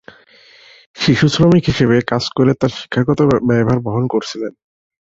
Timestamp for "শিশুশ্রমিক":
0.97-1.63